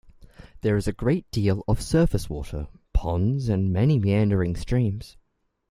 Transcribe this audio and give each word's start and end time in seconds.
There 0.61 0.77
is 0.77 0.87
a 0.87 0.93
great 0.93 1.29
deal 1.29 1.63
of 1.67 1.79
surface 1.79 2.27
water: 2.27 2.67
ponds 2.91 3.49
and 3.49 3.71
many 3.71 3.99
meandering 3.99 4.55
streams. 4.55 5.15